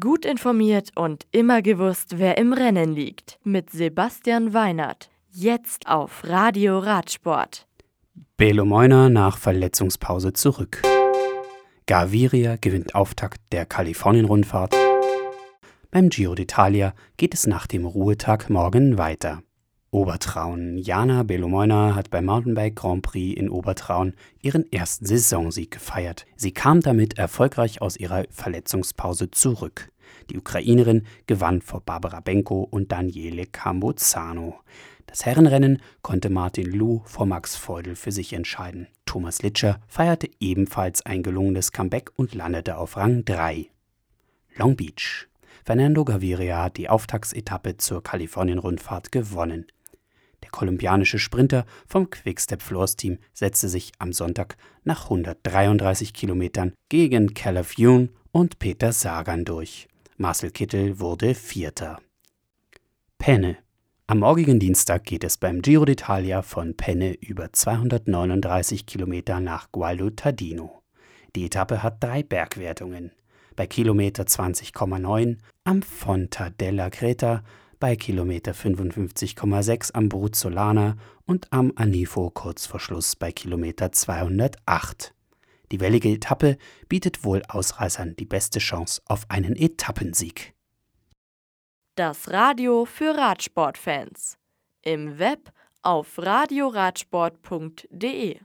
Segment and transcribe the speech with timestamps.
[0.00, 3.38] Gut informiert und immer gewusst, wer im Rennen liegt.
[3.44, 5.10] Mit Sebastian Weinert.
[5.28, 7.66] Jetzt auf Radio Radsport.
[8.38, 10.80] Belo Moiner nach Verletzungspause zurück.
[11.84, 14.74] Gaviria gewinnt Auftakt der Kalifornien-Rundfahrt.
[15.90, 19.42] Beim Giro d'Italia geht es nach dem Ruhetag morgen weiter.
[19.94, 20.76] Obertraun.
[20.76, 26.26] Jana Belomoina hat beim Mountainbike Grand Prix in Obertraun ihren ersten Saisonsieg gefeiert.
[26.34, 29.92] Sie kam damit erfolgreich aus ihrer Verletzungspause zurück.
[30.30, 34.56] Die Ukrainerin gewann vor Barbara Benko und Daniele Cambozano.
[35.06, 38.88] Das Herrenrennen konnte Martin Lu vor Max Feudel für sich entscheiden.
[39.06, 43.68] Thomas Litscher feierte ebenfalls ein gelungenes Comeback und landete auf Rang 3.
[44.56, 45.28] Long Beach.
[45.64, 49.66] Fernando Gaviria hat die Auftaktsetappe zur Kalifornien-Rundfahrt gewonnen.
[50.44, 57.32] Der kolumbianische Sprinter vom Quickstep Floors Team setzte sich am Sonntag nach 133 Kilometern gegen
[57.32, 59.88] Caleb Youn und Peter Sagan durch.
[60.18, 61.98] Marcel Kittel wurde Vierter.
[63.16, 63.56] Penne.
[64.06, 70.10] Am morgigen Dienstag geht es beim Giro d'Italia von Penne über 239 Kilometer nach Gualdo
[70.10, 70.82] Tardino.
[71.34, 73.12] Die Etappe hat drei Bergwertungen.
[73.56, 77.42] Bei Kilometer 20,9 am Fonta della Creta
[77.78, 85.14] bei Kilometer 55,6 am Bruzolana und am Anifo kurz vor Schluss bei Kilometer 208.
[85.72, 86.58] Die wellige Etappe
[86.88, 90.52] bietet wohl Ausreißern die beste Chance auf einen Etappensieg.
[91.96, 94.36] Das Radio für Radsportfans.
[94.82, 95.50] Im Web
[95.82, 98.40] auf radioradsport.de